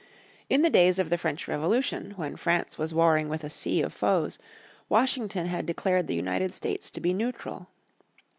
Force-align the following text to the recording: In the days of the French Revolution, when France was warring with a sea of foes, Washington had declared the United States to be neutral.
In 0.49 0.63
the 0.63 0.71
days 0.71 0.97
of 0.97 1.11
the 1.11 1.17
French 1.19 1.47
Revolution, 1.47 2.13
when 2.15 2.35
France 2.35 2.75
was 2.75 2.91
warring 2.91 3.29
with 3.29 3.43
a 3.43 3.51
sea 3.51 3.83
of 3.83 3.93
foes, 3.93 4.39
Washington 4.89 5.45
had 5.45 5.67
declared 5.67 6.07
the 6.07 6.15
United 6.15 6.55
States 6.55 6.89
to 6.89 6.99
be 6.99 7.13
neutral. 7.13 7.67